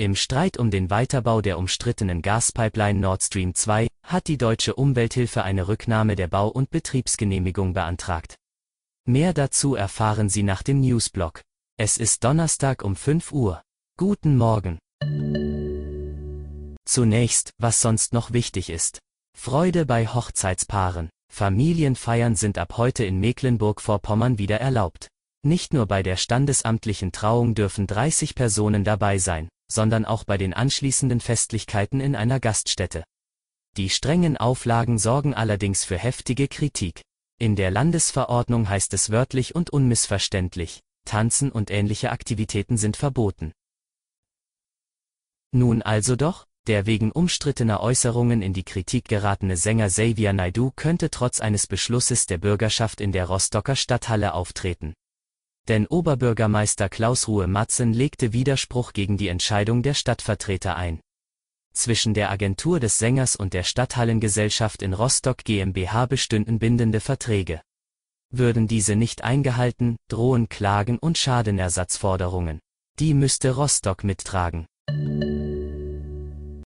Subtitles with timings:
[0.00, 5.42] Im Streit um den Weiterbau der umstrittenen Gaspipeline Nord Stream 2 hat die deutsche Umwelthilfe
[5.42, 8.36] eine Rücknahme der Bau- und Betriebsgenehmigung beantragt.
[9.06, 11.42] Mehr dazu erfahren Sie nach dem Newsblog.
[11.76, 13.60] Es ist Donnerstag um 5 Uhr.
[13.98, 14.78] Guten Morgen.
[16.86, 19.00] Zunächst, was sonst noch wichtig ist.
[19.38, 21.10] Freude bei Hochzeitspaaren.
[21.30, 25.08] Familienfeiern sind ab heute in Mecklenburg-Vorpommern wieder erlaubt.
[25.46, 30.52] Nicht nur bei der standesamtlichen Trauung dürfen 30 Personen dabei sein, sondern auch bei den
[30.52, 33.04] anschließenden Festlichkeiten in einer Gaststätte.
[33.76, 37.02] Die strengen Auflagen sorgen allerdings für heftige Kritik.
[37.38, 43.52] In der Landesverordnung heißt es wörtlich und unmissverständlich, Tanzen und ähnliche Aktivitäten sind verboten.
[45.52, 51.10] Nun also doch, der wegen umstrittener Äußerungen in die Kritik geratene Sänger Xavier Naidu könnte
[51.10, 54.94] trotz eines Beschlusses der Bürgerschaft in der Rostocker Stadthalle auftreten.
[55.68, 61.00] Denn Oberbürgermeister Klaus Ruhe Matzen legte Widerspruch gegen die Entscheidung der Stadtvertreter ein.
[61.72, 67.60] Zwischen der Agentur des Sängers und der Stadthallengesellschaft in Rostock GmbH bestünden bindende Verträge.
[68.32, 72.60] Würden diese nicht eingehalten, drohen Klagen und Schadenersatzforderungen.
[72.98, 74.66] Die müsste Rostock mittragen.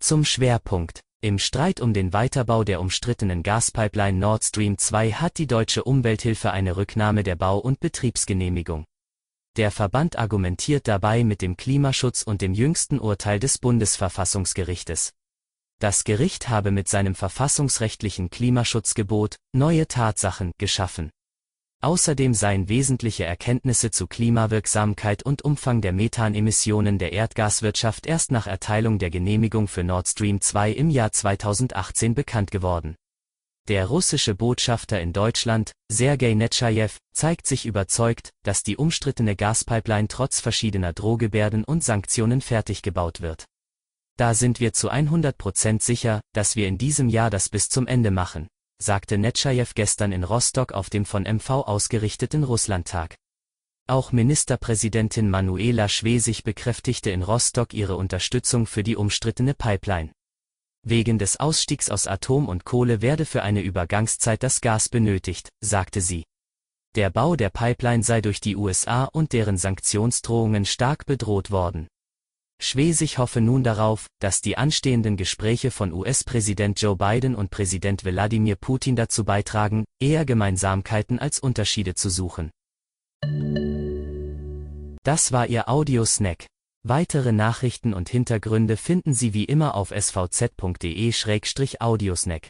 [0.00, 1.00] Zum Schwerpunkt.
[1.20, 6.52] Im Streit um den Weiterbau der umstrittenen Gaspipeline Nord Stream 2 hat die deutsche Umwelthilfe
[6.52, 8.84] eine Rücknahme der Bau- und Betriebsgenehmigung.
[9.56, 15.12] Der Verband argumentiert dabei mit dem Klimaschutz und dem jüngsten Urteil des Bundesverfassungsgerichtes.
[15.80, 21.10] Das Gericht habe mit seinem verfassungsrechtlichen Klimaschutzgebot neue Tatsachen geschaffen.
[21.80, 28.98] Außerdem seien wesentliche Erkenntnisse zu Klimawirksamkeit und Umfang der Methanemissionen der Erdgaswirtschaft erst nach Erteilung
[28.98, 32.96] der Genehmigung für Nord Stream 2 im Jahr 2018 bekannt geworden.
[33.68, 40.40] Der russische Botschafter in Deutschland, Sergei Netschajew, zeigt sich überzeugt, dass die umstrittene Gaspipeline trotz
[40.40, 43.44] verschiedener Drohgebärden und Sanktionen fertig gebaut wird.
[44.16, 47.86] Da sind wir zu 100 Prozent sicher, dass wir in diesem Jahr das bis zum
[47.86, 48.48] Ende machen,
[48.80, 53.16] sagte Netschajew gestern in Rostock auf dem von MV ausgerichteten Russlandtag.
[53.86, 60.12] Auch Ministerpräsidentin Manuela Schwesig bekräftigte in Rostock ihre Unterstützung für die umstrittene Pipeline.
[60.82, 66.00] Wegen des Ausstiegs aus Atom und Kohle werde für eine Übergangszeit das Gas benötigt, sagte
[66.00, 66.24] sie.
[66.94, 71.88] Der Bau der Pipeline sei durch die USA und deren Sanktionsdrohungen stark bedroht worden.
[72.60, 78.56] Schwesig hoffe nun darauf, dass die anstehenden Gespräche von US-Präsident Joe Biden und Präsident Wladimir
[78.56, 82.50] Putin dazu beitragen, eher Gemeinsamkeiten als Unterschiede zu suchen.
[85.04, 86.46] Das war Ihr Audiosnack.
[86.84, 92.48] Weitere Nachrichten und Hintergründe finden Sie wie immer auf svz.de-audiosnack.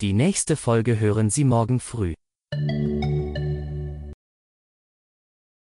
[0.00, 2.14] Die nächste Folge hören Sie morgen früh.